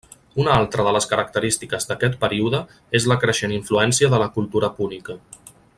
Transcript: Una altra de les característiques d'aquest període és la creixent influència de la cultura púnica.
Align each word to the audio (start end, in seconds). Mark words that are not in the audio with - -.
Una 0.43 0.53
altra 0.59 0.85
de 0.87 0.93
les 0.95 1.05
característiques 1.11 1.85
d'aquest 1.91 2.17
període 2.23 2.63
és 3.01 3.07
la 3.13 3.19
creixent 3.25 3.55
influència 3.59 4.11
de 4.15 4.23
la 4.25 4.31
cultura 4.39 4.75
púnica. 4.81 5.19